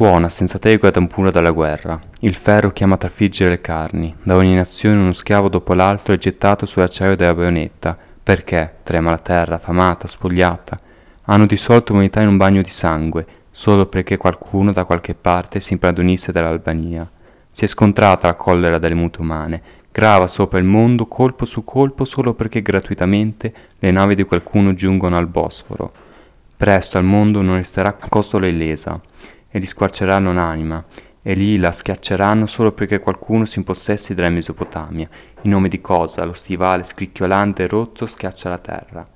[0.00, 2.00] tuona senza tregua tampura dalla guerra.
[2.20, 4.16] Il ferro chiama a trafiggere le carni.
[4.22, 7.98] Da ogni nazione uno schiavo dopo l'altro è gettato sull'acciaio della baionetta.
[8.22, 8.76] Perché?
[8.82, 10.80] Trema la terra, affamata, spogliata.
[11.24, 15.74] Hanno dissolto l'umanità in un bagno di sangue, solo perché qualcuno da qualche parte si
[15.74, 17.06] impadronisse dell'Albania.
[17.50, 19.62] Si è scontrata la collera delle mute umane,
[19.92, 25.18] grava sopra il mondo colpo su colpo solo perché gratuitamente le navi di qualcuno giungono
[25.18, 25.92] al Bosforo.
[26.56, 28.98] Presto al mondo non resterà costola illesa,
[29.50, 30.84] e li squarceranno l'anima,
[31.22, 35.08] e lì la schiacceranno solo perché qualcuno si impossessi della Mesopotamia.
[35.42, 39.08] In nome di cosa lo stivale scricchiolante e rozzo schiaccia la terra?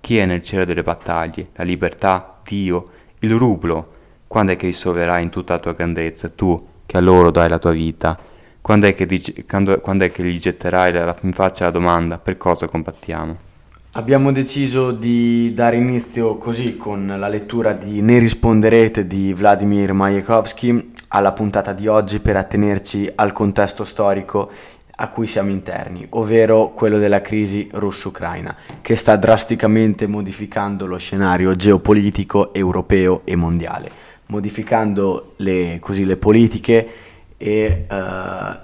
[0.00, 1.48] Chi è nel cielo delle battaglie?
[1.54, 2.40] La libertà?
[2.42, 2.90] Dio?
[3.18, 3.94] Il rublo?
[4.26, 7.58] Quando è che risolverai in tutta la tua grandezza, tu che a loro dai la
[7.58, 8.18] tua vita?
[8.62, 12.36] Quando è che, dici, quando, quando è che gli getterai in faccia la domanda per
[12.36, 13.48] cosa combattiamo?
[13.94, 20.92] Abbiamo deciso di dare inizio così con la lettura di Ne risponderete di Vladimir Majakovsky
[21.08, 24.48] alla puntata di oggi per attenerci al contesto storico
[24.94, 31.56] a cui siamo interni, ovvero quello della crisi russo-ucraina, che sta drasticamente modificando lo scenario
[31.56, 33.90] geopolitico europeo e mondiale,
[34.26, 36.88] modificando le, così, le politiche
[37.36, 37.94] e uh,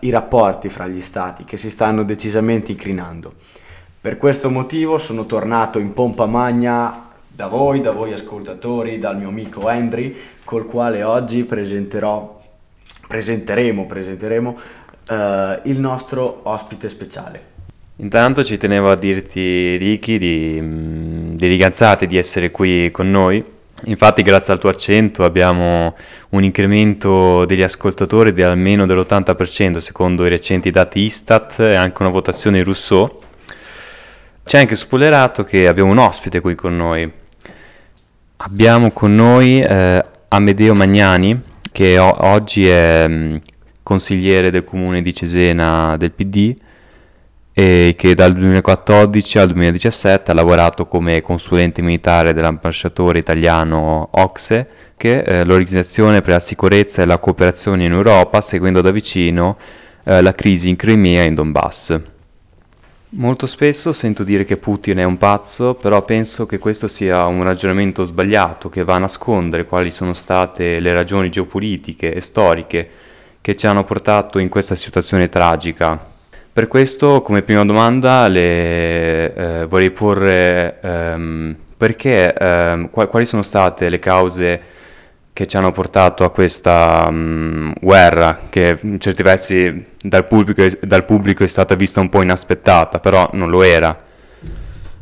[0.06, 3.32] i rapporti fra gli stati che si stanno decisamente incrinando.
[4.06, 9.30] Per questo motivo sono tornato in pompa magna da voi, da voi ascoltatori, dal mio
[9.30, 12.38] amico Henry, col quale oggi presenterò,
[13.08, 15.14] presenteremo, presenteremo uh,
[15.64, 17.40] il nostro ospite speciale.
[17.96, 23.42] Intanto ci tenevo a dirti, Ricky, di, mm, di rigazzate di essere qui con noi.
[23.86, 25.96] Infatti, grazie al tuo accento abbiamo
[26.28, 32.12] un incremento degli ascoltatori di almeno dell'80% secondo i recenti dati Istat e anche una
[32.12, 33.24] votazione Rousseau
[34.46, 37.10] c'è anche spoilerato che abbiamo un ospite qui con noi.
[38.36, 43.36] Abbiamo con noi eh, Amedeo Magnani, che o- oggi è mm,
[43.82, 46.54] consigliere del comune di Cesena del PD
[47.52, 55.24] e che dal 2014 al 2017 ha lavorato come consulente militare dell'ambasciatore italiano OXE, che
[55.24, 59.56] è eh, l'Organizzazione per la sicurezza e la cooperazione in Europa, seguendo da vicino
[60.04, 62.14] eh, la crisi in Crimea e in Donbass.
[63.08, 67.44] Molto spesso sento dire che Putin è un pazzo, però penso che questo sia un
[67.44, 72.88] ragionamento sbagliato che va a nascondere quali sono state le ragioni geopolitiche e storiche
[73.40, 76.04] che ci hanno portato in questa situazione tragica.
[76.52, 83.88] Per questo, come prima domanda, le, eh, vorrei porre ehm, perché, ehm, quali sono state
[83.88, 84.60] le cause
[85.36, 91.04] che ci hanno portato a questa um, guerra che in certi versi dal pubblico, dal
[91.04, 94.02] pubblico, è stata vista un po' inaspettata, però non lo era.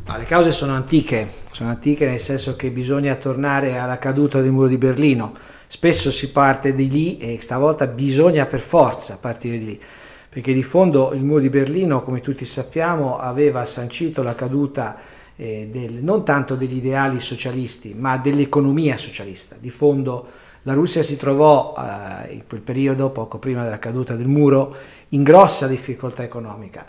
[0.05, 4.51] Ma le cause sono antiche, sono antiche nel senso che bisogna tornare alla caduta del
[4.51, 5.31] muro di Berlino.
[5.67, 9.81] Spesso si parte di lì e stavolta bisogna per forza partire di lì,
[10.27, 14.97] perché di fondo il muro di Berlino, come tutti sappiamo, aveva sancito la caduta
[15.35, 19.55] eh, del, non tanto degli ideali socialisti, ma dell'economia socialista.
[19.59, 20.27] Di fondo
[20.63, 24.75] la Russia si trovò eh, in quel periodo, poco prima della caduta del muro,
[25.09, 26.85] in grossa difficoltà economica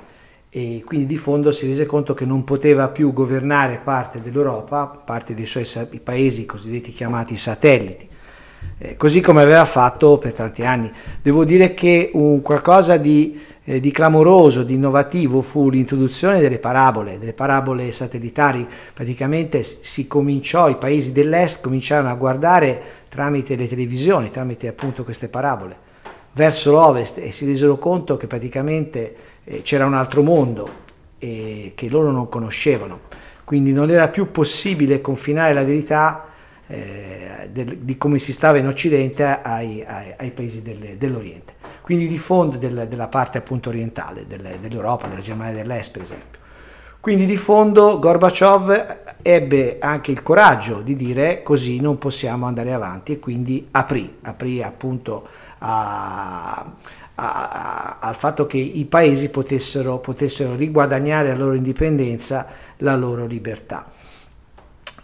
[0.56, 5.34] e quindi di fondo si rese conto che non poteva più governare parte dell'Europa, parte
[5.34, 5.66] dei suoi
[6.02, 8.08] paesi cosiddetti chiamati satelliti,
[8.78, 10.90] eh, così come aveva fatto per tanti anni.
[11.20, 17.18] Devo dire che un qualcosa di eh, di clamoroso, di innovativo fu l'introduzione delle parabole,
[17.18, 18.66] delle parabole satellitari.
[18.94, 25.28] Praticamente si cominciò, i paesi dell'est cominciarono a guardare tramite le televisioni, tramite appunto queste
[25.28, 25.76] parabole,
[26.32, 30.84] verso l'ovest e si resero conto che praticamente eh, c'era un altro mondo
[31.18, 33.00] eh, che loro non conoscevano.
[33.44, 36.26] Quindi non era più possibile confinare la verità
[36.68, 41.55] eh, del, di come si stava in Occidente ai, ai, ai paesi del, dell'Oriente
[41.86, 46.40] quindi di fondo del, della parte appunto orientale del, dell'Europa, della Germania dell'Est per esempio.
[46.98, 53.12] Quindi di fondo Gorbaciov ebbe anche il coraggio di dire così non possiamo andare avanti
[53.12, 55.28] e quindi aprì, aprì appunto
[55.58, 56.74] a, a,
[57.14, 63.92] a, al fatto che i paesi potessero, potessero riguadagnare la loro indipendenza, la loro libertà.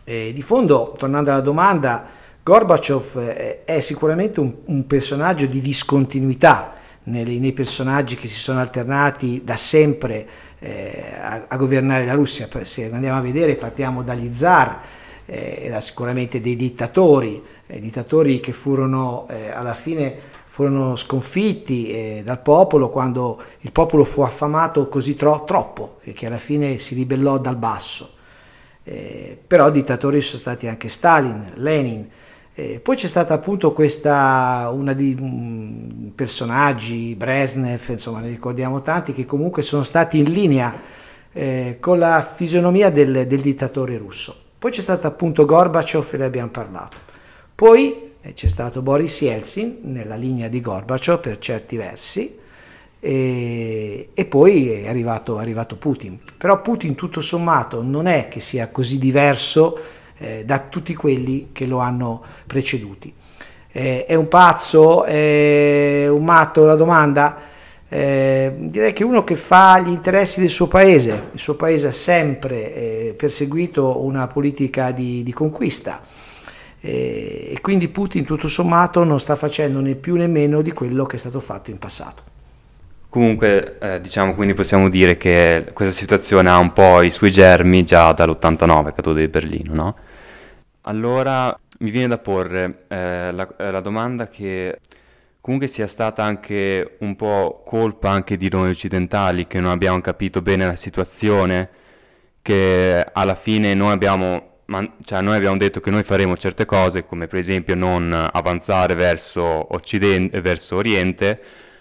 [0.03, 2.05] E di fondo, tornando alla domanda,
[2.45, 6.75] Gorbaciov eh, è sicuramente un, un personaggio di discontinuità
[7.05, 10.27] nei, nei, personaggi che si sono alternati da sempre
[10.59, 12.49] eh, a, a, governare la Russia.
[12.63, 14.81] Se andiamo a vedere, partiamo dagli zar,
[15.27, 22.23] eh, era sicuramente dei dittatori, eh, dittatori che furono eh, alla fine furono sconfitti eh,
[22.25, 27.39] dal popolo quando il popolo fu affamato così tro- troppo che alla fine si ribellò
[27.39, 28.15] dal basso.
[28.83, 32.07] però dittatori sono stati anche Stalin, Lenin,
[32.63, 39.13] Eh, poi c'è stata appunto questa, una di um, personaggi, Brezhnev, insomma ne ricordiamo tanti,
[39.13, 40.73] che comunque sono stati in linea
[41.33, 44.37] eh, con la fisionomia del, del, dittatore russo.
[44.61, 46.99] Poi c'è stato appunto Gorbaciov e ne abbiamo parlato.
[47.53, 52.39] Poi eh, c'è stato Boris Yeltsin nella linea di Gorbaciov per certi versi,
[53.01, 56.17] e, e, poi è arrivato, è arrivato, Putin.
[56.39, 59.77] Però Putin tutto sommato non è che sia così diverso
[60.23, 63.13] eh, da tutti quelli che lo hanno preceduti.
[63.71, 67.37] Eh, è un pazzo, è un matto la domanda?
[67.89, 71.93] Eh, direi che uno che fa gli interessi del suo paese, il suo paese ha
[71.93, 76.01] sempre eh, perseguito una politica di, di conquista
[76.81, 81.05] eh, e quindi Putin tutto sommato non sta facendo né più né meno di quello
[81.05, 82.23] che è stato fatto in passato.
[83.09, 87.85] Comunque, eh, diciamo, quindi possiamo dire che questa situazione ha un po' i suoi germi
[87.85, 89.97] già dall'89, caduta di Berlino, no?
[90.83, 94.81] Allora mi viene da porre eh, la, eh, la, domanda che
[95.41, 100.43] comunque sia stata anche un po' colpa anche di noi occidentali che non abbiamo capito
[100.43, 101.69] bene la situazione,
[102.43, 107.07] che alla fine noi abbiamo, man- cioè noi abbiamo detto che noi faremo certe cose,
[107.07, 109.43] come per esempio non avanzare verso,
[109.75, 111.41] Occidente, verso Oriente,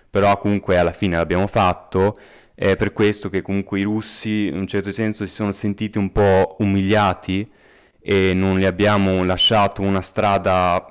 [0.10, 2.20] però comunque alla fine l'abbiamo fatto.
[2.54, 6.12] È per questo che comunque i russi in un certo senso si sono sentiti un
[6.12, 7.50] po' umiliati
[8.02, 10.86] e non gli abbiamo lasciato una strada,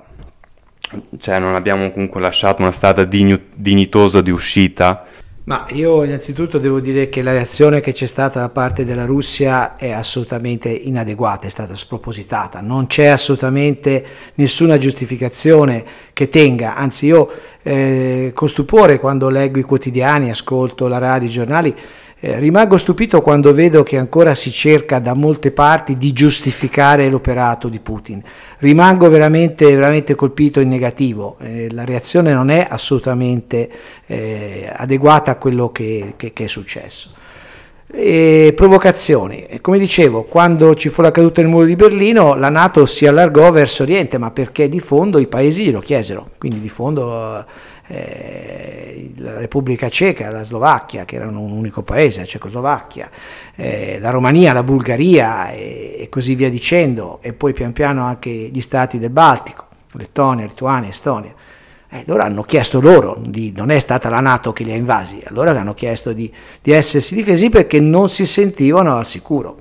[1.17, 5.05] cioè non abbiamo comunque lasciato una strada dignitosa di uscita.
[5.43, 9.75] Ma io innanzitutto devo dire che la reazione che c'è stata da parte della Russia
[9.75, 14.05] è assolutamente inadeguata, è stata spropositata, non c'è assolutamente
[14.35, 17.27] nessuna giustificazione che tenga, anzi io
[17.63, 21.75] eh, con stupore quando leggo i quotidiani, ascolto la radio, i giornali,
[22.23, 27.67] eh, rimango stupito quando vedo che ancora si cerca da molte parti di giustificare l'operato
[27.67, 28.21] di Putin.
[28.59, 31.37] Rimango veramente, veramente colpito in negativo.
[31.41, 33.67] Eh, la reazione non è assolutamente
[34.05, 37.09] eh, adeguata a quello che, che, che è successo.
[37.91, 39.47] E provocazioni.
[39.59, 43.49] Come dicevo, quando ci fu la caduta del muro di Berlino, la Nato si allargò
[43.49, 46.29] verso Oriente, ma perché di fondo i paesi glielo chiesero.
[46.37, 47.43] Quindi di fondo
[47.91, 53.09] eh, la Repubblica Ceca, la Slovacchia, che erano un unico paese, la Cecoslovacchia,
[53.55, 58.29] eh, la Romania, la Bulgaria e, e, così via dicendo, e poi pian piano anche
[58.29, 61.33] gli stati del Baltico, Lettonia, Lituania, Estonia.
[61.89, 65.21] Eh, loro hanno chiesto loro, di, non è stata la Nato che li ha invasi,
[65.25, 69.59] allora hanno chiesto di, di essersi difesi perché non si sentivano al sicuro.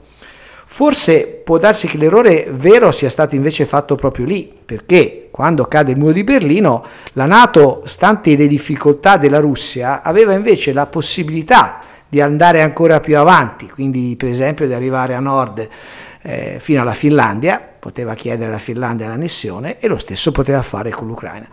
[0.66, 5.92] Forse può darsi che l'errore vero sia stato invece fatto proprio lì, perché quando cade
[5.92, 11.80] il muro di Berlino, la Nato, stante le difficoltà della Russia, aveva invece la possibilità
[12.08, 15.66] di andare ancora più avanti, quindi per esempio di arrivare a nord
[16.22, 21.06] eh, fino alla Finlandia, poteva chiedere alla Finlandia l'annessione e lo stesso poteva fare con
[21.06, 21.48] l'Ucraina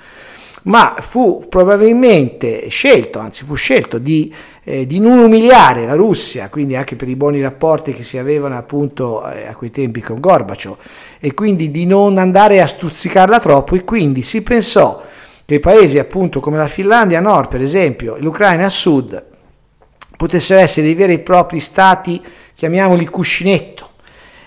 [0.64, 4.34] ma fu probabilmente scelto, anzi fu scelto di,
[4.64, 8.58] eh, di, non umiliare la Russia, quindi anche per i buoni rapporti che si avevano
[8.58, 10.78] appunto eh, a quei tempi con Gorbaciov,
[11.20, 15.02] e quindi di non andare a stuzzicarla troppo e quindi si pensò
[15.46, 19.24] che paesi appunto come la Finlandia a nord, per esempio, e l'Ucraina a sud,
[20.18, 22.22] potessero essere dei veri e propri stati,
[22.54, 23.92] chiamiamoli cuscinetto,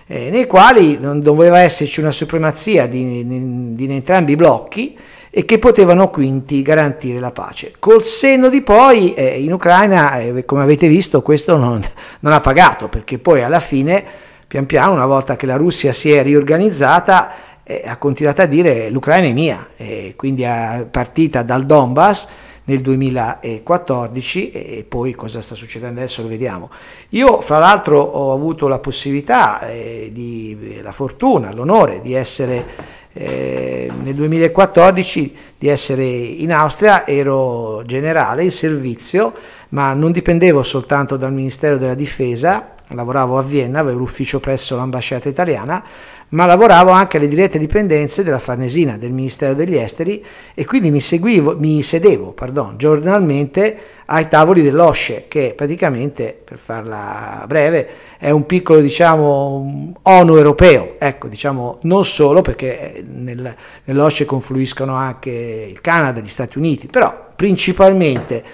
[0.07, 4.99] eh, nei quali non doveva esserci una supremazia di, di, di entrambi i blocchi,
[5.31, 7.73] e che potevano quindi garantire la pace.
[7.79, 11.81] Col senno di poi eh, in Ucraina, eh, come avete visto, questo non,
[12.21, 14.05] non, ha pagato perché poi alla fine,
[14.47, 17.33] pian piano, una volta che la Russia si è riorganizzata,
[17.63, 19.69] eh, ha continuato a dire l'Ucraina è mia,
[20.17, 22.27] quindi è partita dal Donbass
[22.65, 26.71] nel 2014 e poi cosa sta succedendo adesso lo vediamo.
[27.11, 33.91] Io fra l'altro ho avuto la possibilità, eh, di, la fortuna, l'onore di essere eh,
[34.03, 39.33] nel 2014 di essere in Austria, ero generale in servizio,
[39.71, 45.29] ma non dipendevo soltanto dal Ministero della Difesa, lavoravo a Vienna, avevo l'ufficio presso l'ambasciata
[45.29, 45.83] italiana,
[46.31, 51.01] ma lavoravo anche alle dirette dipendenze della Farnesina, del Ministero degli Esteri e quindi mi,
[51.01, 58.45] seguivo, mi sedevo pardon, giornalmente ai tavoli dell'OSCE, che praticamente, per farla breve, è un
[58.47, 63.55] piccolo diciamo, ONU europeo, ecco, diciamo, non solo perché nel,
[63.85, 68.45] nell'OSCE confluiscono anche il Canada, gli Stati Uniti, però principalmente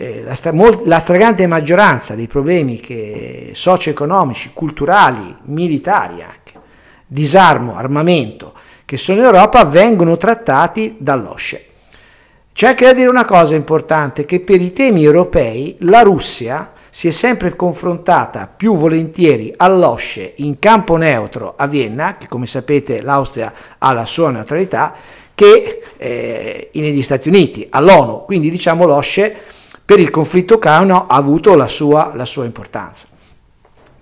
[0.00, 6.52] eh, la, stra- molt- la, stragrande maggioranza dei problemi che, socio-economici, culturali, militari anche,
[7.04, 11.64] disarmo, armamento che sono in Europa vengono trattati dall'OSCE.
[12.52, 17.08] C'è anche da dire una cosa importante, che per i temi europei la Russia si
[17.08, 23.52] è sempre confrontata più volentieri all'OSCE in campo neutro a Vienna, che come sapete l'Austria
[23.78, 24.94] ha la sua neutralità,
[25.34, 28.24] che eh, negli Stati Uniti, all'ONU.
[28.24, 29.36] Quindi diciamo l'OSCE
[29.88, 33.08] per il conflitto ucraino ha avuto la sua, la sua importanza.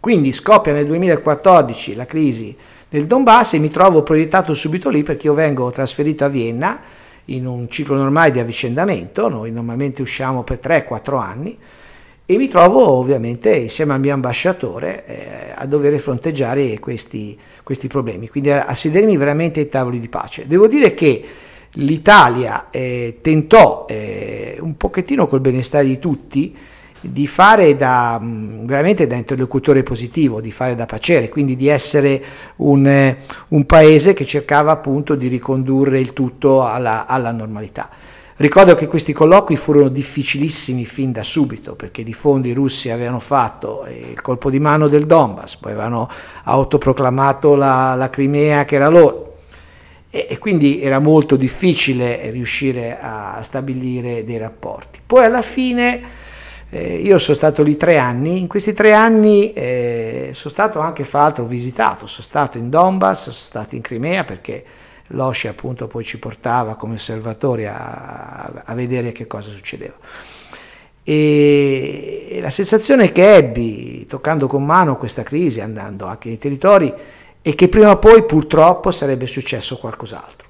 [0.00, 2.56] Quindi scoppia nel 2014 la crisi
[2.88, 6.80] del Donbass e mi trovo proiettato subito lì perché io vengo trasferito a Vienna
[7.26, 11.56] in un ciclo normale di avvicendamento, noi normalmente usciamo per 3-4 anni
[12.26, 18.28] e mi trovo ovviamente insieme al mio ambasciatore eh, a dover fronteggiare questi, questi problemi,
[18.28, 20.48] quindi a, a, sedermi veramente ai tavoli di pace.
[20.48, 21.24] Devo dire che
[21.76, 26.56] l'Italia eh, tentò eh, un pochettino col benestare di tutti
[27.00, 32.22] di fare da mm, veramente da interlocutore positivo, di fare da pacere, quindi di essere
[32.56, 33.18] un, eh,
[33.48, 37.88] un paese che cercava appunto di ricondurre il tutto alla, alla normalità.
[38.38, 43.20] Ricordo che questi colloqui furono difficilissimi fin da subito, perché di fondo i russi avevano
[43.20, 46.08] fatto eh, il colpo di mano del Donbass, poi avevano
[46.44, 49.35] autoproclamato la, la Crimea che era loro,
[50.16, 55.00] e, e, quindi era molto difficile riuscire a stabilire dei rapporti.
[55.04, 56.00] Poi alla fine
[56.70, 61.04] eh, io sono stato lì tre anni, in questi tre anni eh, sono stato anche,
[61.04, 64.64] fra l'altro, visitato, sono stato in Donbass, sono stato in Crimea perché
[65.08, 69.94] l'OSCE appunto poi ci portava come osservatori a, a vedere che cosa succedeva.
[71.04, 76.92] E, la sensazione che ebbi toccando con mano questa crisi, andando anche nei territori,
[77.46, 80.48] è che prima o poi purtroppo sarebbe successo qualcos'altro.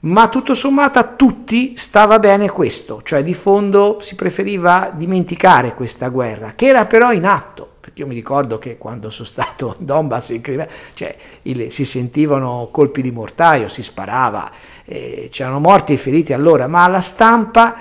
[0.00, 6.06] Ma tutto sommato a tutti stava bene questo, cioè di fondo si preferiva dimenticare questa
[6.06, 9.84] guerra, che era però in atto perché io mi ricordo che quando sono stato in
[9.84, 14.48] Donbass, in Crimea, cioè, il, si sentivano colpi di mortaio, si sparava,
[14.84, 17.74] eh, c'erano morti e feriti allora, ma alla stampa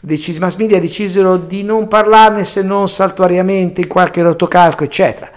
[0.00, 5.30] i mass media decisero di non parlarne se non saltuariamente in qualche rotocalco, eccetera.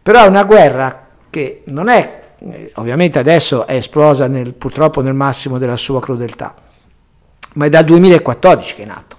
[0.00, 1.01] Però è una guerra
[1.32, 6.54] che non è, eh, ovviamente adesso è esplosa nel, purtroppo nel massimo della sua crudeltà,
[7.54, 9.16] ma è dal 2014 che è nato.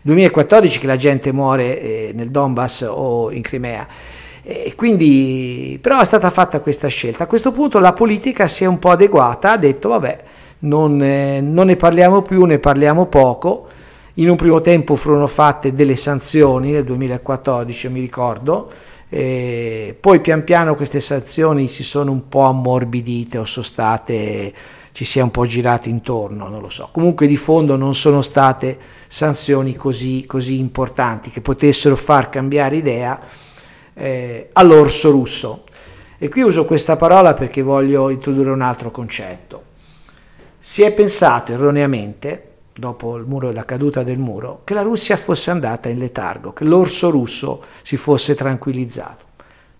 [0.00, 3.86] 2014 che la gente muore eh, nel Donbass o in Crimea.
[4.42, 7.24] E quindi, però è stata fatta questa scelta.
[7.24, 10.18] A questo punto la politica si è un po' adeguata, ha detto vabbè,
[10.60, 13.68] non, eh, non ne parliamo più, ne parliamo poco.
[14.14, 18.70] In un primo tempo furono fatte delle sanzioni nel 2014, mi ricordo,
[19.12, 24.54] e poi pian piano queste sanzioni si sono un po' ammorbidite o sono state
[24.92, 26.88] ci sia un po' girati intorno, non lo so.
[26.92, 33.20] Comunque di fondo non sono state sanzioni così, così importanti che potessero far cambiare idea
[33.94, 35.64] eh, all'orso russo.
[36.18, 39.62] E qui uso questa parola perché voglio introdurre un altro concetto.
[40.58, 42.49] Si è pensato erroneamente,
[42.80, 47.10] dopo muro, la caduta del muro, che la Russia fosse andata in letargo, che l'orso
[47.10, 49.26] russo si fosse tranquillizzato.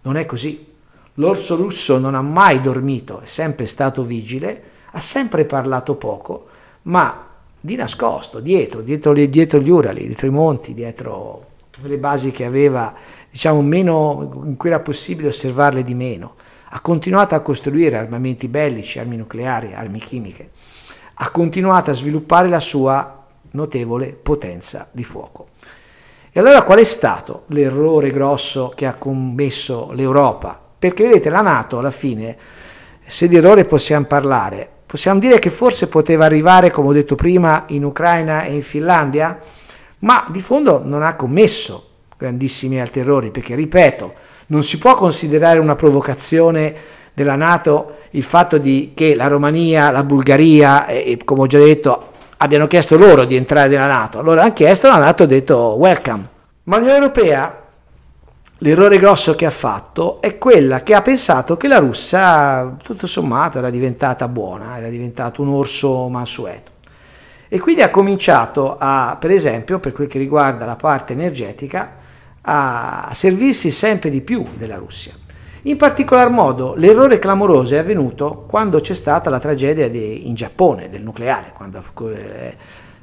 [0.03, 0.69] Non è così.
[1.15, 6.47] L'orso russo non ha mai dormito, è sempre stato vigile, ha sempre parlato poco,
[6.83, 7.27] ma
[7.61, 11.47] di nascosto, dietro, dietro, dietro gli Urali, dietro i monti, dietro
[11.83, 12.95] le basi che aveva,
[13.31, 16.37] diciamo, meno, in cui era possibile osservarle di meno.
[16.71, 20.51] Ha continuato a costruire armamenti bellici, armi nucleari, armi chimiche.
[21.23, 25.49] Ha continuato a sviluppare la sua notevole potenza di fuoco.
[26.33, 30.61] E allora qual è stato l'errore grosso che ha commesso l'Europa?
[30.79, 32.37] Perché vedete, la Nato alla fine,
[33.05, 37.63] se di errore possiamo parlare, Possiamo dire che forse poteva arrivare, come ho detto prima,
[37.69, 39.39] in Ucraina e in Finlandia,
[40.01, 44.15] ma di fondo non ha commesso grandissimi altri errori, perché, ripeto,
[44.47, 46.75] non si può considerare una provocazione
[47.23, 52.09] della Nato il fatto di, che la Romania, la Bulgaria e, come ho già detto,
[52.39, 54.19] abbiano chiesto loro di entrare nella Nato.
[54.19, 56.29] Allora hanno chiesto, la Nato ha detto welcome.
[56.65, 57.61] Ma l'Unione Europea
[58.63, 63.57] L'errore grosso che ha fatto è quella che ha pensato che la Russia, tutto sommato,
[63.57, 66.73] era diventata buona, era diventato un orso mansueto.
[67.49, 71.97] E quindi ha cominciato a, per esempio, per quel che riguarda la parte energetica,
[72.43, 75.15] a servirsi sempre di più della Russia.
[75.65, 80.89] In particolar modo l'errore clamoroso è avvenuto quando c'è stata la tragedia di, in Giappone
[80.89, 82.57] del nucleare, quando eh,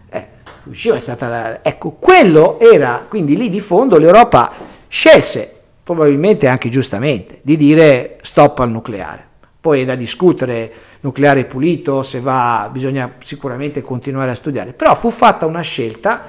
[0.09, 0.27] eh,
[0.63, 4.51] Fukushima è stata la, ecco, quello era, quindi lì di fondo l'Europa
[4.87, 9.25] scelse, probabilmente anche giustamente, di dire stop al nucleare.
[9.59, 15.11] Poi è da discutere nucleare pulito, se va, bisogna sicuramente continuare a studiare, però fu
[15.11, 16.23] fatta una scelta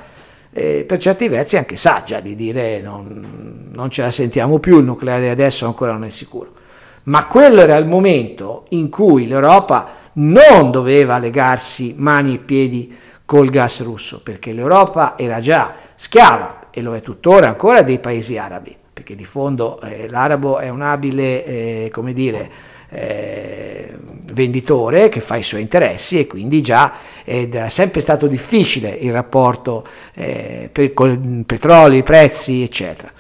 [0.53, 4.85] eh, per certi versi anche saggia di dire non, non ce la sentiamo più, il
[4.85, 6.53] nucleare adesso ancora non è sicuro.
[7.05, 13.49] Ma quello era il momento in cui l'Europa non doveva legarsi mani e piedi col
[13.49, 18.77] gas russo, perché l'Europa era già schiava e lo è tuttora ancora dei paesi arabi,
[18.93, 22.51] perché di fondo eh, l'arabo è un abile, eh, come dire,
[22.91, 23.97] eh,
[24.33, 26.93] venditore che fa i suoi interessi e quindi già
[27.25, 33.13] è sempre stato difficile il rapporto eh, per, con petrolio, i prezzi, eccetera.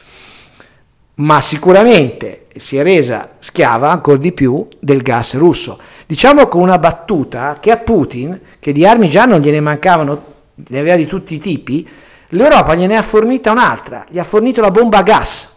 [1.16, 5.78] Ma sicuramente si è resa schiava ancora di più del gas russo.
[6.06, 10.78] Diciamo con una battuta che a Putin, che di armi già non gliene mancavano, ne
[10.78, 11.86] aveva di tutti i tipi,
[12.28, 15.56] l'Europa gliene ha fornita un'altra, gli ha fornito la bomba a gas,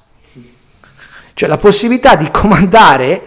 [1.34, 3.24] cioè la possibilità di comandare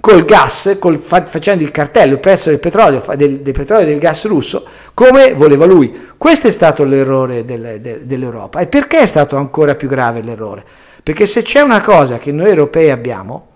[0.00, 3.98] col gas, col, facendo il cartello, il prezzo del petrolio, del, del petrolio e del
[3.98, 6.10] gas russo, come voleva lui.
[6.16, 8.60] Questo è stato l'errore del, del, dell'Europa.
[8.60, 10.64] E perché è stato ancora più grave l'errore?
[11.02, 13.46] Perché se c'è una cosa che noi europei abbiamo,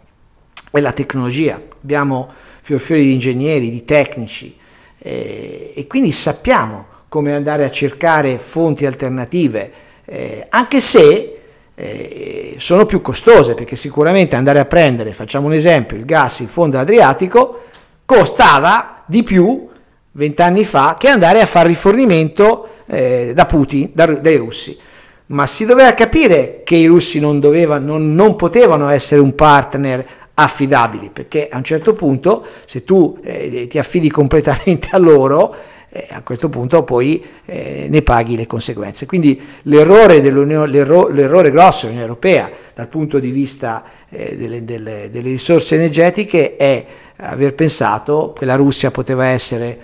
[0.70, 1.61] è la tecnologia.
[1.82, 2.30] Abbiamo
[2.61, 4.56] fiori di ingegneri, di tecnici,
[4.99, 9.72] eh, e quindi sappiamo come andare a cercare fonti alternative,
[10.04, 11.41] eh, anche se
[11.75, 16.49] eh, sono più costose perché sicuramente andare a prendere, facciamo un esempio, il gas in
[16.49, 17.62] fondo adriatico
[18.05, 19.69] costava di più
[20.12, 24.79] vent'anni fa che andare a fare rifornimento eh, da Putin, da, dai russi.
[25.26, 30.05] Ma si doveva capire che i russi non, doveva, non, non potevano essere un partner
[30.35, 35.55] affidabili perché a un certo punto se tu eh, ti affidi completamente a loro
[35.94, 39.04] eh, a questo punto poi eh, ne paghi le conseguenze.
[39.04, 45.28] Quindi l'errore, l'erro, l'errore grosso dell'Unione Europea dal punto di vista eh, delle, delle, delle,
[45.28, 46.84] risorse energetiche è
[47.16, 49.78] aver pensato che la Russia poteva essere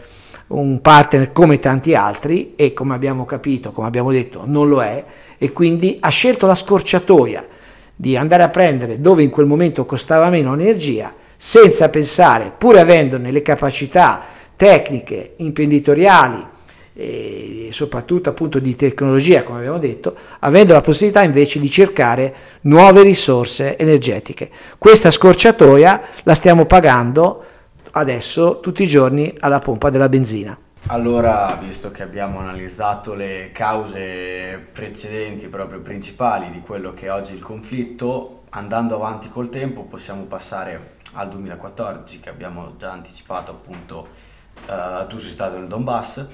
[0.48, 5.04] un partner come tanti altri e come abbiamo capito, come abbiamo detto, non lo è
[5.36, 7.46] e quindi ha scelto la scorciatoia
[7.94, 13.30] di andare a prendere dove in quel momento costava meno energia senza pensare, pur avendone
[13.30, 16.44] le capacità tecniche, imprenditoriali
[16.92, 23.02] e soprattutto appunto di tecnologia, come abbiamo detto, avendo la possibilità invece di cercare nuove
[23.02, 24.50] risorse energetiche.
[24.76, 27.44] Questa scorciatoia la stiamo pagando
[27.92, 30.58] adesso tutti i giorni alla pompa della benzina.
[30.86, 37.33] Allora, visto che abbiamo analizzato le cause precedenti, proprio principali di quello che è oggi
[37.35, 44.26] il conflitto, andando avanti col tempo possiamo passare al 2014 che abbiamo già anticipato appunto
[44.66, 46.27] uh, tu sei stato nel Donbass,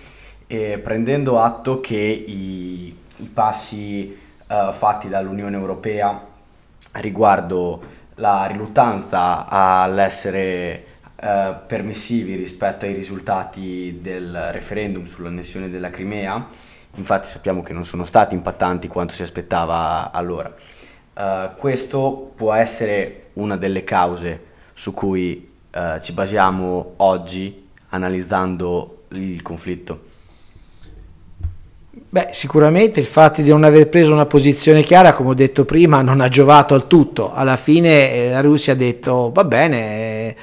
[0.46, 6.26] e prendendo atto che i, i passi uh, fatti dall'Unione Europea
[6.92, 7.82] riguardo
[8.16, 10.84] la riluttanza all'essere
[11.16, 16.46] uh, permissivi rispetto ai risultati del referendum sull'annessione della Crimea,
[16.96, 20.52] infatti sappiamo che non sono stati impattanti quanto si aspettava allora.
[21.14, 27.63] Uh, questo può essere una delle cause su cui uh, ci basiamo oggi
[27.94, 30.12] analizzando il conflitto?
[32.14, 36.00] Beh, sicuramente il fatto di non aver preso una posizione chiara, come ho detto prima,
[36.00, 37.32] non ha giovato al tutto.
[37.32, 40.36] Alla fine eh, la Russia ha detto va bene, eh,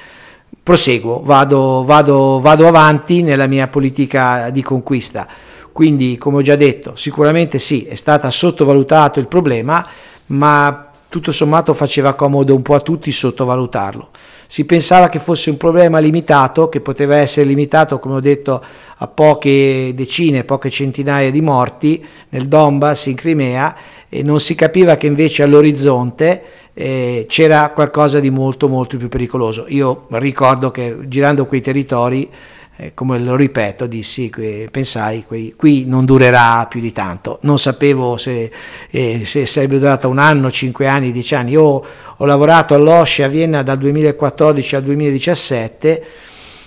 [0.62, 5.26] proseguo, vado, vado, vado avanti nella mia politica di conquista.
[5.72, 9.86] Quindi, come ho già detto, sicuramente sì, è stato sottovalutato il problema,
[10.26, 14.10] ma tutto sommato faceva comodo un po' a tutti sottovalutarlo
[14.52, 18.62] si pensava che fosse un problema limitato, che poteva essere limitato, come ho detto,
[18.98, 23.74] a poche decine, poche centinaia di morti nel Donbass, in Crimea,
[24.10, 26.42] e non si capiva che invece all'orizzonte
[26.74, 29.64] eh, c'era qualcosa di molto molto più pericoloso.
[29.68, 32.28] Io ricordo che girando quei territori
[32.76, 37.38] eh, come lo ripeto, dissi, que, pensai, que, qui non durerà più di tanto.
[37.42, 38.50] Non sapevo se,
[38.90, 41.52] eh, se sarebbe durata un anno, cinque anni, dieci anni.
[41.52, 46.04] Io ho, lavorato all'Osce a Vienna dal 2014 al 2017,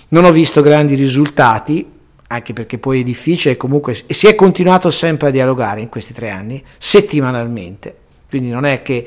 [0.08, 1.90] non ho visto grandi risultati,
[2.28, 6.30] anche perché poi è difficile, comunque si è continuato sempre a dialogare in questi tre
[6.30, 7.94] anni, settimanalmente.
[8.28, 9.04] Quindi non è che,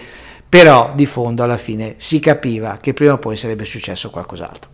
[0.47, 4.68] però di fondo alla fine si capiva che prima o poi sarebbe successo qualcos'altro.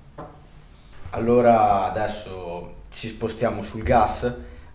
[1.16, 4.24] Allora adesso ci spostiamo sul gas.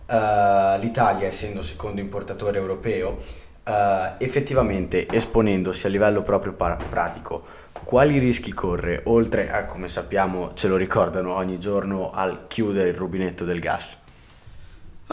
[0.07, 3.19] Uh, L'Italia, essendo secondo importatore europeo,
[3.63, 3.71] uh,
[4.17, 7.43] effettivamente esponendosi a livello proprio par- pratico,
[7.83, 12.95] quali rischi corre, oltre a, come sappiamo, ce lo ricordano ogni giorno, al chiudere il
[12.95, 14.00] rubinetto del gas?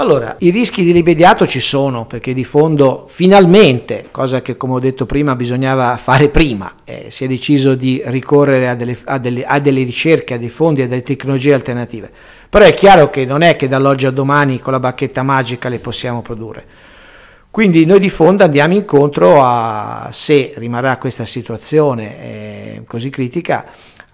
[0.00, 4.78] Allora, i rischi di rimediato ci sono perché di fondo finalmente, cosa che come ho
[4.78, 9.44] detto prima bisognava fare prima, eh, si è deciso di ricorrere a delle, a, delle,
[9.44, 12.12] a delle, ricerche, a dei fondi, a delle tecnologie alternative.
[12.48, 15.80] Però è chiaro che non è che dall'oggi a domani con la bacchetta magica le
[15.80, 16.64] possiamo produrre.
[17.50, 23.66] Quindi noi di fondo andiamo incontro a, se rimarrà questa situazione eh, così critica,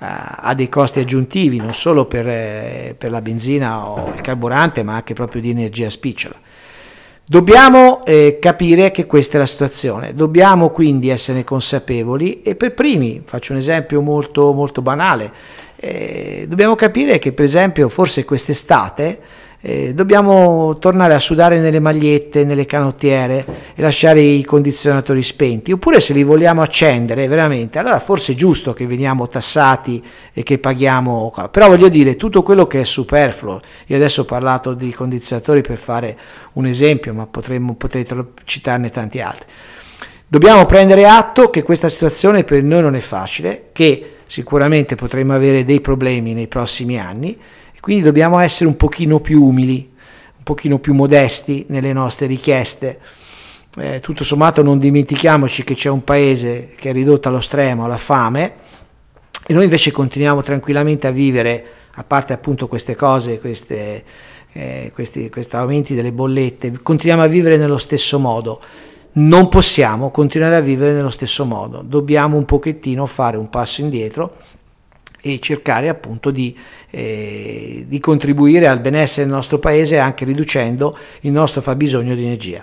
[0.04, 4.94] ha dei costi aggiuntivi non solo per, eh, per, la benzina o il carburante ma
[4.94, 6.36] anche proprio di energia spicciola.
[7.26, 13.22] Dobbiamo eh, capire che questa è la situazione, dobbiamo quindi essere consapevoli e per primi,
[13.24, 15.32] faccio un esempio molto, molto banale,
[15.76, 19.20] eh, dobbiamo capire che per esempio forse quest'estate
[19.66, 26.00] eh, dobbiamo tornare a sudare nelle magliette, nelle canottiere e lasciare i condizionatori spenti, oppure
[26.00, 31.32] se li vogliamo accendere veramente, allora forse è giusto che veniamo tassati e che paghiamo,
[31.50, 35.78] però voglio dire tutto quello che è superfluo, io adesso ho parlato di condizionatori per
[35.78, 36.18] fare
[36.52, 39.48] un esempio, ma potremmo, potrete citarne tanti altri.
[40.26, 45.64] Dobbiamo prendere atto che questa situazione per noi non è facile, che sicuramente potremo avere
[45.64, 47.38] dei problemi nei prossimi anni,
[47.84, 49.92] quindi dobbiamo essere un pochino più umili,
[50.38, 52.98] un pochino più modesti nelle nostre richieste.
[53.76, 57.98] Eh, tutto sommato non dimentichiamoci che c'è un paese che è ridotto allo stremo, alla
[57.98, 58.54] fame,
[59.46, 61.66] e noi invece continuiamo tranquillamente a vivere,
[61.96, 64.02] a parte appunto queste cose, queste,
[64.52, 68.62] eh, questi, questi aumenti delle bollette, continuiamo a vivere nello stesso modo.
[69.16, 74.36] Non possiamo continuare a vivere nello stesso modo, dobbiamo un pochettino fare un passo indietro
[75.26, 76.54] e cercare appunto di,
[76.90, 82.62] eh, di contribuire al benessere del nostro paese anche riducendo il nostro fabbisogno di energia.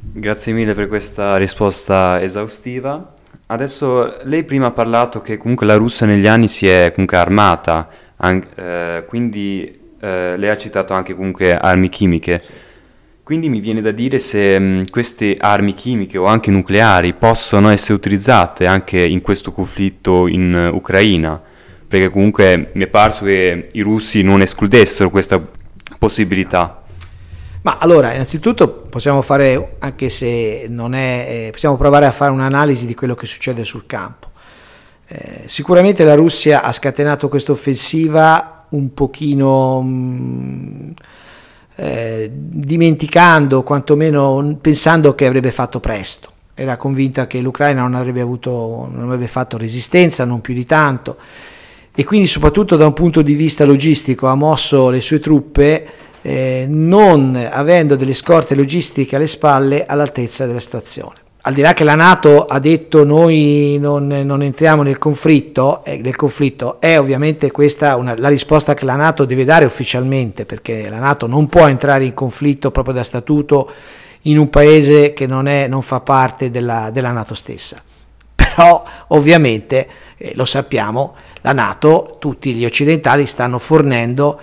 [0.00, 3.14] Grazie mille per questa risposta esaustiva.
[3.46, 7.88] Adesso lei prima ha parlato che comunque la Russia negli anni si è comunque armata,
[8.18, 12.40] anche, eh, quindi eh, lei ha citato anche comunque armi chimiche.
[13.24, 17.94] Quindi mi viene da dire se mh, queste armi chimiche o anche nucleari possono essere
[17.94, 21.42] utilizzate anche in questo conflitto in uh, Ucraina
[21.88, 25.42] perché comunque mi è parso che i russi non escludessero questa
[25.98, 26.82] possibilità.
[27.62, 32.86] Ma allora, innanzitutto possiamo fare, anche se non è, eh, possiamo provare a fare un'analisi
[32.86, 34.28] di quello che succede sul campo.
[35.08, 40.90] Eh, sicuramente la Russia ha scatenato questa offensiva un pochino mh, mm,
[41.76, 46.32] eh, dimenticando, quantomeno pensando che avrebbe fatto presto.
[46.54, 51.16] Era convinta che l'Ucraina non avrebbe, avuto, non avrebbe fatto resistenza, non più di tanto
[51.98, 55.84] e quindi soprattutto da un punto di vista logistico ha mosso le sue truppe
[56.22, 61.16] eh, non avendo delle scorte logistiche alle spalle all'altezza della situazione.
[61.40, 66.00] Al di là che la Nato ha detto noi non, non entriamo nel conflitto, eh,
[66.00, 70.88] nel conflitto, è ovviamente questa una, la risposta che la Nato deve dare ufficialmente, perché
[70.88, 73.72] la Nato non può entrare in conflitto proprio da statuto
[74.22, 77.82] in un paese che non, è, non fa parte della, della Nato stessa.
[78.36, 84.40] Però ovviamente, eh, lo sappiamo, la Nato, tutti gli occidentali stanno fornendo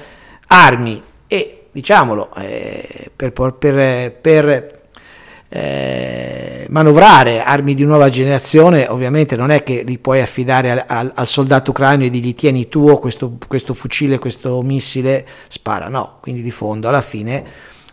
[0.47, 4.83] armi e diciamolo eh, per, per, per
[5.49, 11.11] eh, manovrare armi di nuova generazione ovviamente non è che li puoi affidare al, al,
[11.15, 16.41] al soldato ucraino e gli tieni tuo questo, questo fucile, questo missile, spara, no, quindi
[16.41, 17.43] di fondo alla fine,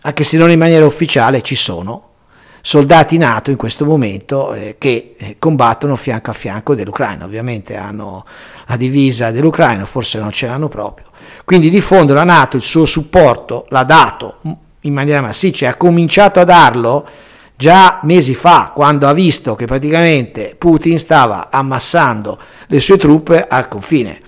[0.01, 2.11] anche se non in maniera ufficiale, ci sono
[2.65, 8.25] soldati NATO in questo momento eh, che eh, combattono fianco a fianco dell'Ucraina, ovviamente hanno
[8.67, 11.07] la divisa dell'Ucraina, forse non ce l'hanno proprio.
[11.43, 14.37] Quindi di fondo la Nato il suo supporto l'ha dato
[14.79, 17.05] in maniera massiccia e ha cominciato a darlo
[17.57, 23.67] già mesi fa, quando ha visto che praticamente Putin stava ammassando le sue truppe al
[23.67, 24.21] confine.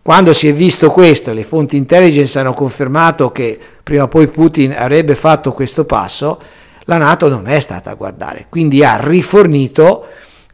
[0.00, 4.26] Quando si è visto questo e le fonti intelligence hanno confermato che prima o poi
[4.28, 6.40] Putin avrebbe fatto questo passo,
[6.84, 10.06] la Nato non è stata a guardare, quindi ha rifornito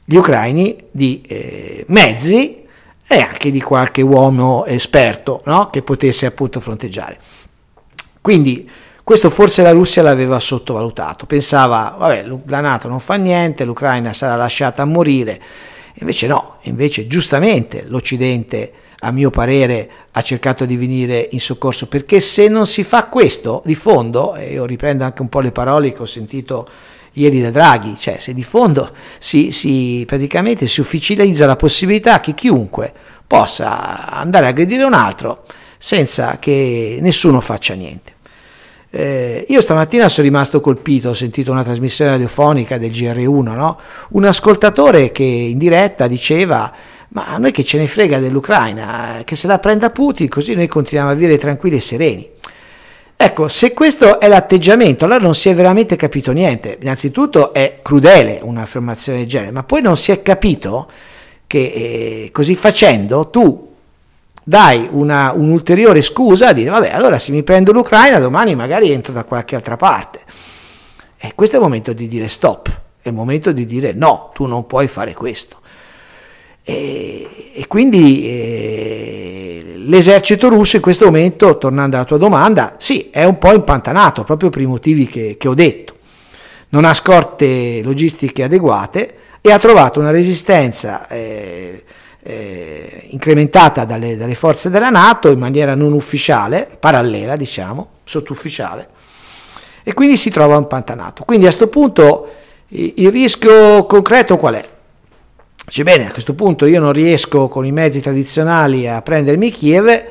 [0.04, 2.64] gli ucraini di eh, mezzi
[3.06, 5.68] e anche di qualche uomo esperto no?
[5.70, 7.18] che potesse appunto fronteggiare.
[8.20, 8.68] Quindi
[9.02, 14.36] questo forse la Russia l'aveva sottovalutato, pensava, vabbè, la Nato non fa niente, l'Ucraina sarà
[14.36, 15.40] lasciata a morire,
[15.94, 22.20] invece no, invece giustamente l'Occidente a mio parere ha cercato di venire in soccorso, perché
[22.20, 25.92] se non si fa questo di fondo, e io riprendo anche un po' le parole
[25.92, 26.68] che ho sentito
[27.14, 32.34] ieri da Draghi, cioè se di fondo si, si praticamente si ufficializza la possibilità che
[32.34, 32.92] chiunque
[33.26, 35.44] possa andare a aggredire un altro
[35.78, 38.18] senza che nessuno faccia niente.
[38.92, 43.78] Eh, io stamattina sono rimasto colpito, ho sentito una trasmissione radiofonica del GR1, no?
[44.10, 46.72] un ascoltatore che in diretta diceva
[47.12, 50.68] ma a noi che ce ne frega dell'Ucraina, che se la prenda Putin, così noi
[50.68, 52.30] continuiamo a vivere tranquilli e sereni.
[53.16, 56.78] Ecco, se questo è l'atteggiamento, allora non si è veramente capito niente.
[56.80, 60.90] Innanzitutto è crudele un'affermazione del genere, ma poi non si è capito
[61.46, 63.68] che eh, così facendo tu
[64.42, 69.12] dai una, un'ulteriore scusa a dire vabbè allora se mi prendo l'Ucraina domani magari entro
[69.12, 70.20] da qualche altra parte.
[71.18, 72.68] E questo è il momento di dire stop,
[73.02, 75.59] è il momento di dire no, tu non puoi fare questo.
[76.62, 83.24] E, e quindi eh, l'esercito russo in questo momento, tornando alla tua domanda, sì, è
[83.24, 85.94] un po' impantanato proprio per i motivi che, che ho detto.
[86.70, 91.84] Non ha scorte logistiche adeguate e ha trovato una resistenza eh,
[92.22, 98.88] eh, incrementata dalle, dalle, forze della Nato in maniera non ufficiale, parallela diciamo, sottufficiale,
[99.82, 101.24] e quindi si trova impantanato.
[101.24, 102.28] Quindi a questo punto
[102.68, 104.68] il rischio concreto qual è?
[105.70, 110.04] Dice bene, a questo punto io non riesco con i mezzi tradizionali a prendermi Kiev,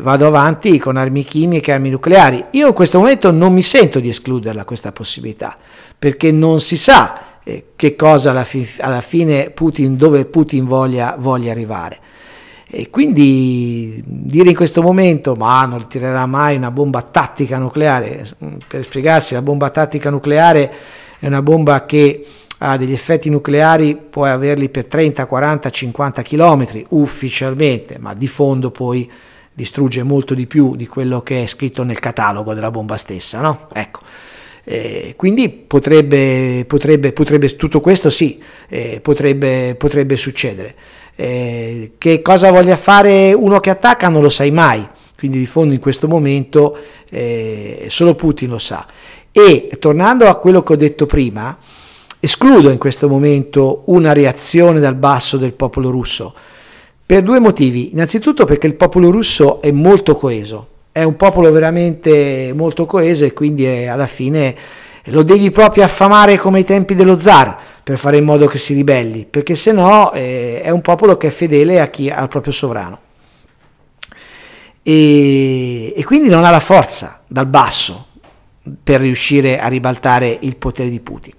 [0.00, 2.46] vado avanti con armi chimiche e armi nucleari.
[2.52, 5.54] Io in questo momento non mi sento di escluderla questa possibilità,
[5.98, 11.14] perché non si sa eh, che cosa alla, fi- alla, fine Putin, dove Putin voglia,
[11.18, 11.98] voglia arrivare.
[12.66, 18.26] E quindi dire in questo momento ma non tirerà mai una bomba tattica nucleare,
[18.66, 20.72] per spiegarsi la bomba tattica nucleare
[21.18, 22.24] è una bomba che
[22.62, 28.70] ha degli effetti nucleari, puoi averli per 30, 40, 50 km ufficialmente, ma di fondo
[28.70, 29.10] poi
[29.52, 33.40] distrugge molto di più di quello che è scritto nel catalogo della bomba stessa.
[33.40, 33.68] No?
[33.72, 34.00] Ecco.
[34.64, 40.74] Eh, quindi potrebbe, potrebbe, potrebbe, tutto questo sì, eh, potrebbe, potrebbe succedere.
[41.16, 45.72] Eh, che cosa voglia fare uno che attacca non lo sai mai, quindi di fondo
[45.72, 46.76] in questo momento
[47.08, 48.86] eh, solo Putin lo sa.
[49.32, 51.56] E tornando a quello che ho detto prima,
[52.22, 56.34] Escludo in questo momento una reazione dal basso del popolo russo,
[57.06, 57.92] per due motivi.
[57.92, 63.32] Innanzitutto perché il popolo russo è molto coeso, è un popolo veramente molto coeso e
[63.32, 64.54] quindi è, alla fine
[65.04, 68.74] lo devi proprio affamare come ai tempi dello zar per fare in modo che si
[68.74, 73.00] ribelli, perché se no eh, è un popolo che è fedele chi, al proprio sovrano.
[74.82, 78.08] E, e quindi non ha la forza dal basso
[78.84, 81.38] per riuscire a ribaltare il potere di Putin.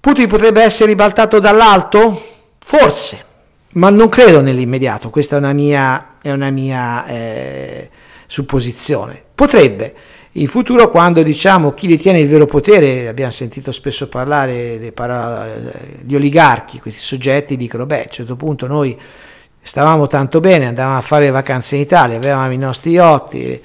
[0.00, 2.28] Putin potrebbe essere ribaltato dall'alto?
[2.58, 3.24] Forse,
[3.72, 7.90] ma non credo nell'immediato, questa è una mia, è una mia eh,
[8.26, 9.22] supposizione.
[9.34, 9.94] Potrebbe,
[10.32, 16.80] in futuro quando diciamo chi detiene il vero potere, abbiamo sentito spesso parlare gli oligarchi,
[16.80, 18.98] questi soggetti dicono, beh, a un certo punto noi
[19.60, 23.62] stavamo tanto bene, andavamo a fare vacanze in Italia, avevamo i nostri yacht, eh,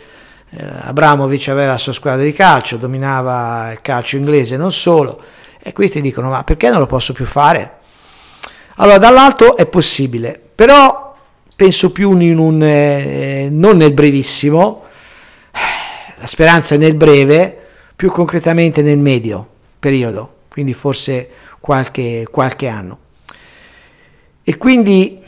[0.58, 5.22] Abramovic aveva la sua squadra di calcio, dominava il calcio inglese non solo,
[5.68, 7.78] e questi dicono, ma perché non lo posso più fare?
[8.76, 11.16] Allora, dall'alto è possibile, però
[11.56, 14.84] penso più in un, eh, non nel brevissimo,
[16.20, 19.48] la speranza è nel breve, più concretamente nel medio
[19.80, 23.00] periodo, quindi forse qualche, qualche anno.
[24.44, 25.20] E quindi,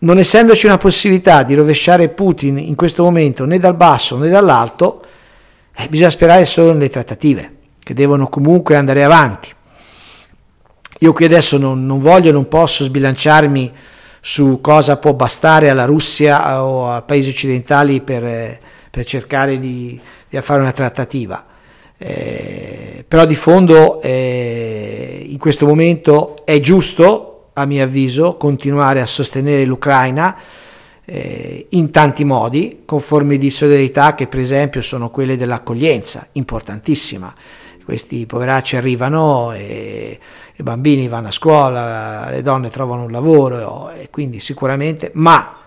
[0.00, 5.02] non essendoci una possibilità di rovesciare Putin in questo momento né dal basso né dall'alto,
[5.74, 9.56] eh, bisogna sperare solo nelle trattative, che devono comunque andare avanti.
[10.98, 13.72] Io qui adesso non, non voglio, non posso sbilanciarmi
[14.20, 18.58] su cosa può bastare alla Russia o a paesi occidentali per,
[18.90, 21.46] per cercare di, di, fare una trattativa.
[21.96, 29.06] Eh, però di fondo eh, in questo momento è giusto, a mio avviso, continuare a
[29.06, 30.36] sostenere l'Ucraina
[31.04, 37.32] eh, in tanti modi, con forme di solidarietà che per esempio sono quelle dell'accoglienza, importantissima.
[37.84, 40.18] Questi poveracci arrivano e
[40.58, 45.58] i bambini vanno a scuola, le donne trovano un lavoro e quindi sicuramente, ma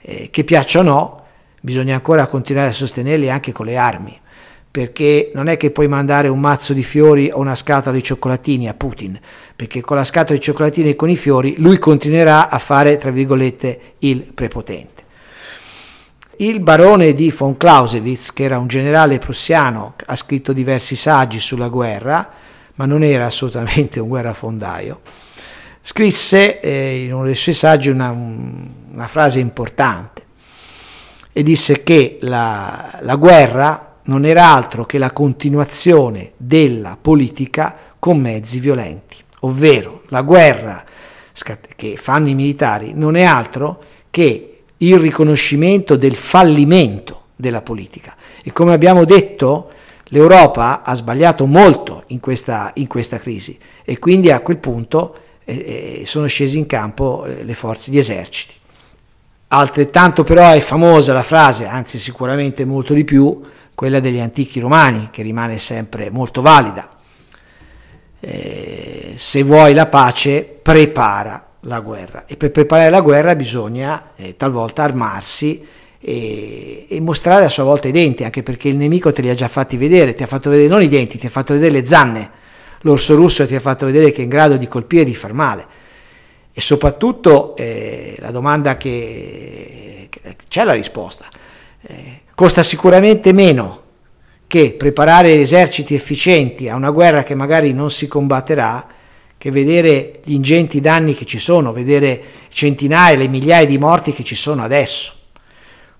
[0.00, 1.24] eh, che piaccia o no,
[1.60, 4.16] bisogna ancora continuare a sostenerli anche con le armi,
[4.70, 8.68] perché non è che puoi mandare un mazzo di fiori o una scatola di cioccolatini
[8.68, 9.18] a Putin,
[9.56, 13.10] perché con la scatola di cioccolatini e con i fiori lui continuerà a fare, tra
[13.10, 15.02] virgolette, il prepotente.
[16.36, 21.68] Il barone di von Clausewitz, che era un generale prussiano, ha scritto diversi saggi sulla
[21.68, 22.30] guerra,
[22.76, 25.00] ma non era assolutamente un guerrafondaio,
[25.80, 30.24] scrisse eh, in uno dei suoi saggi una, una, frase importante
[31.32, 38.18] e disse che la, la guerra non era altro che la continuazione della politica con
[38.18, 40.84] mezzi violenti, ovvero la guerra
[41.76, 48.14] che fanno i militari non è altro che il riconoscimento del fallimento della politica.
[48.42, 49.70] E come abbiamo detto,
[50.10, 56.00] L'Europa ha sbagliato molto in questa, in questa crisi e quindi a quel punto eh,
[56.00, 58.54] eh, sono scesi in campo eh, le forze, gli eserciti.
[59.48, 63.40] Altrettanto però è famosa la frase, anzi sicuramente molto di più,
[63.74, 66.88] quella degli antichi romani, che rimane sempre molto valida.
[68.20, 72.24] Eh, se vuoi la pace, prepara la guerra.
[72.26, 75.64] E per preparare la guerra bisogna eh, talvolta armarsi
[76.00, 79.34] e, e, mostrare a sua volta i denti, anche perché il nemico te li ha
[79.34, 81.86] già fatti vedere, ti ha fatto vedere non i denti, ti ha fatto vedere le
[81.86, 82.30] zanne,
[82.80, 85.32] l'orso russo ti ha fatto vedere che è in grado di colpire e di far
[85.32, 85.66] male.
[86.52, 91.26] E soprattutto eh, la domanda che, che, c'è la risposta.
[91.82, 93.82] Eh, costa sicuramente meno
[94.46, 98.86] che preparare eserciti efficienti a una guerra che magari non si combatterà
[99.38, 104.24] che vedere gli ingenti danni che ci sono, vedere centinaia, le migliaia di morti che
[104.24, 105.12] ci sono adesso.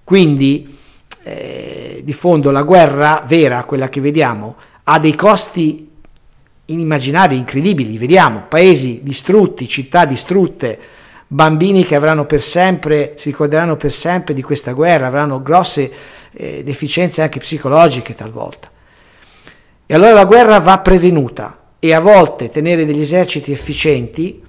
[0.06, 0.78] Quindi,
[1.24, 5.90] eh, di fondo, la guerra vera, quella che vediamo, ha dei costi
[6.66, 7.98] inimmaginabili, incredibili.
[7.98, 10.78] Vediamo paesi distrutti, città distrutte,
[11.26, 15.90] bambini che avranno per sempre, si ricorderanno per sempre di questa guerra, avranno grosse
[16.30, 18.70] eh, deficienze anche psicologiche talvolta.
[19.86, 24.40] E allora la guerra va prevenuta e a volte tenere degli eserciti efficienti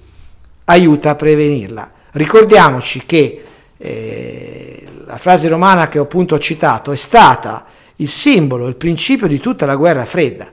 [0.66, 1.92] aiuta a prevenirla.
[2.12, 3.42] Ricordiamoci che
[3.78, 7.64] eh, la frase romana che ho appunto citato è stata
[7.96, 10.50] il simbolo, il principio di tutta la guerra fredda,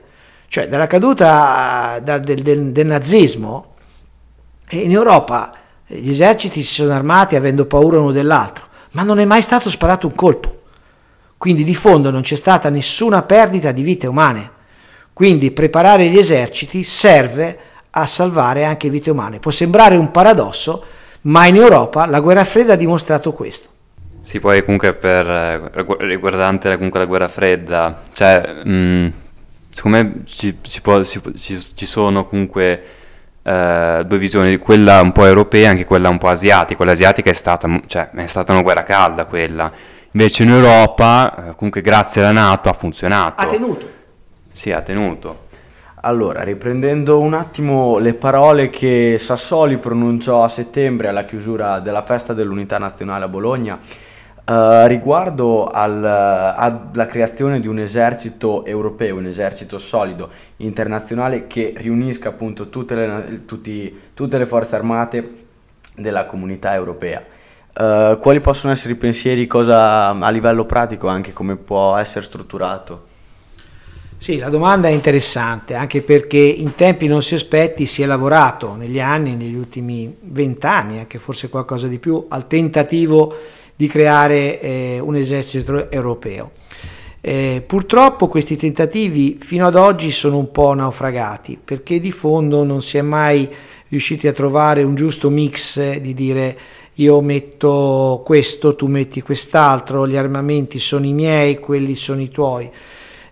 [0.48, 3.74] cioè dalla caduta da, del, del, del nazismo
[4.70, 5.52] in Europa
[5.86, 10.08] gli eserciti si sono armati avendo paura uno dell'altro, ma non è mai stato sparato
[10.08, 10.62] un colpo.
[11.38, 14.50] Quindi di fondo non c'è stata nessuna perdita di vite umane.
[15.12, 17.58] Quindi preparare gli eserciti serve
[17.90, 19.38] a salvare anche vite umane.
[19.38, 20.84] Può sembrare un paradosso,
[21.26, 23.68] ma in Europa la guerra fredda ha dimostrato questo.
[24.22, 29.08] Sì, poi comunque per eh, riguardante comunque la guerra fredda, cioè, mh, mm,
[29.70, 32.82] secondo me ci, ci, può, ci, ci sono comunque
[33.42, 36.74] eh, due visioni, quella un po' europea e anche quella un po' asiatica.
[36.74, 39.70] Quella asiatica è stata, cioè, è stata una guerra calda quella
[40.16, 43.42] Invece in Europa, eh, comunque grazie alla Nato, ha funzionato.
[43.42, 43.90] Ha tenuto.
[44.50, 45.44] Sì, ha tenuto.
[46.02, 52.32] Allora, riprendendo un attimo le parole che Sassoli pronunciò a settembre alla chiusura della festa
[52.32, 53.78] dell'unità nazionale a Bologna,
[54.48, 62.28] Uh, riguardo al, alla creazione di un esercito europeo, un esercito solido, internazionale che riunisca
[62.28, 65.46] appunto tutte le, tutti, tutte le forze armate
[65.96, 67.24] della comunità europea.
[67.76, 73.05] Uh, quali possono essere i pensieri, cosa a livello pratico anche come può essere strutturato?
[74.18, 78.98] Sì, la domanda è interessante anche perché in tempi non sospetti si è lavorato negli
[78.98, 83.34] anni, negli ultimi vent'anni, anche forse qualcosa di più, al tentativo
[83.76, 86.52] di creare eh, un esercito europeo.
[87.20, 92.82] Eh, purtroppo questi tentativi fino ad oggi sono un po' naufragati perché di fondo non
[92.82, 93.48] si è mai
[93.88, 96.58] riusciti a trovare un giusto mix di dire
[96.94, 102.70] io metto questo, tu metti quest'altro, gli armamenti sono i miei, quelli sono i tuoi.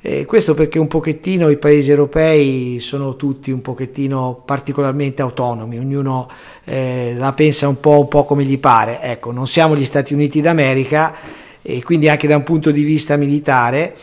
[0.07, 6.29] E questo perché un pochettino i paesi europei sono tutti un pochettino particolarmente autonomi, ognuno
[6.65, 9.01] eh, la pensa un po', un po' come gli pare.
[9.01, 11.15] Ecco, non siamo gli Stati Uniti d'America
[11.63, 13.97] e quindi anche da un punto di vista militare,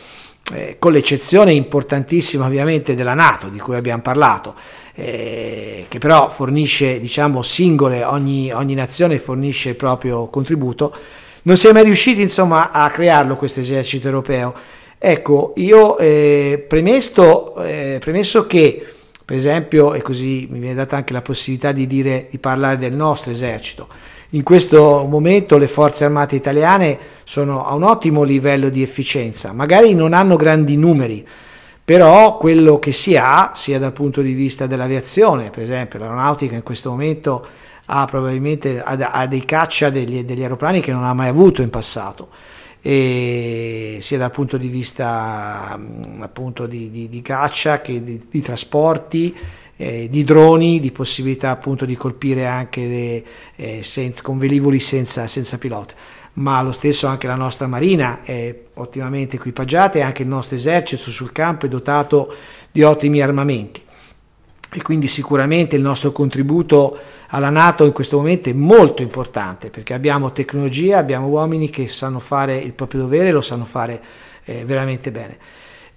[0.52, 4.56] eh, con l'eccezione importantissima ovviamente della Nato di cui abbiamo parlato,
[4.96, 10.92] eh, che però fornisce, diciamo, singole, ogni, ogni nazione fornisce il proprio contributo,
[11.42, 14.80] non si è mai riusciti insomma a crearlo questo esercito europeo.
[15.04, 18.86] Ecco, io eh, premesso, eh, premesso che,
[19.24, 22.94] per esempio, e così mi viene data anche la possibilità di, dire, di parlare del
[22.94, 23.88] nostro esercito,
[24.30, 29.92] in questo momento le forze armate italiane sono a un ottimo livello di efficienza, magari
[29.94, 31.26] non hanno grandi numeri,
[31.84, 36.62] però quello che si ha, sia dal punto di vista dell'aviazione, per esempio l'aeronautica in
[36.62, 37.44] questo momento
[37.86, 41.70] ha probabilmente ha, ha dei caccia degli, degli, aeroplani che non ha mai avuto in
[41.70, 42.28] passato,
[42.82, 45.78] sia dal punto di vista
[46.18, 49.34] appunto di, di, di caccia che di, di trasporti,
[49.76, 53.24] eh, di droni, di possibilità appunto di colpire anche le,
[53.56, 55.94] eh, senza, con velivoli senza, senza pilota
[56.34, 61.10] ma lo stesso anche la nostra marina è ottimamente equipaggiata e anche il nostro esercito
[61.10, 62.34] sul campo è dotato
[62.70, 63.82] di ottimi armamenti
[64.74, 69.92] e quindi sicuramente il nostro contributo alla Nato in questo momento è molto importante perché
[69.92, 74.00] abbiamo tecnologia, abbiamo uomini che sanno fare il proprio dovere e lo sanno fare
[74.44, 75.36] eh, veramente bene.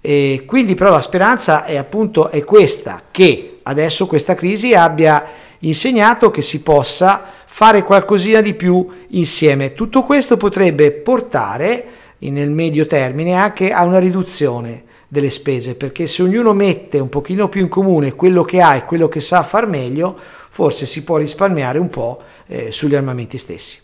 [0.02, 5.24] E quindi però la speranza è appunto è questa, che adesso questa crisi abbia
[5.60, 9.72] insegnato che si possa fare qualcosina di più insieme.
[9.72, 11.86] Tutto questo potrebbe portare
[12.18, 14.84] nel medio termine anche a una riduzione
[15.16, 18.84] delle spese, perché se ognuno mette un pochino più in comune quello che ha e
[18.84, 23.80] quello che sa far meglio, forse si può risparmiare un po' eh, sugli armamenti stessi.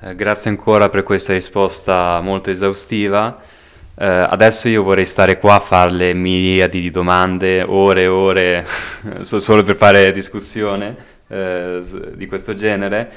[0.00, 3.56] Eh, grazie ancora per questa risposta molto esaustiva.
[3.94, 8.66] Uh, adesso io vorrei stare qua a fare miriadi di domande, ore e ore,
[9.22, 13.10] solo per fare discussione uh, di questo genere,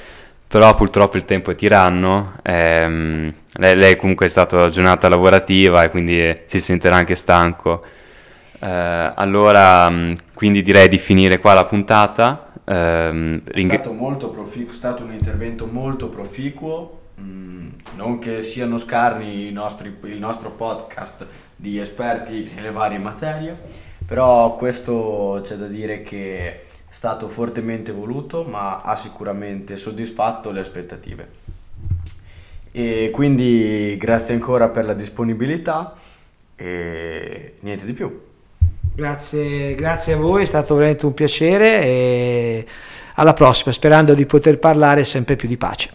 [0.52, 2.34] però purtroppo il tempo è tiranno.
[2.42, 7.82] Ehm, lei, lei, comunque è stata una giornata lavorativa e quindi si sentirà anche stanco.
[8.60, 8.68] Eh,
[9.14, 12.52] allora, mh, quindi direi di finire qua la puntata.
[12.64, 18.76] È ring- stato, molto proficuo, è stato un intervento molto proficuo, mm, non che siano
[18.76, 21.26] scarni i nostri- il nostro podcast
[21.56, 23.58] di esperti nelle varie materie,
[24.04, 26.60] però questo c'è da dire che è
[26.92, 31.28] stato fortemente voluto, ma ha sicuramente soddisfatto le aspettative.
[32.70, 35.94] E quindi grazie ancora per la disponibilità
[36.54, 38.20] e niente di più.
[38.94, 42.66] Grazie, grazie a voi, è stato veramente un piacere e
[43.14, 45.88] alla prossima, sperando di poter parlare sempre più di pace.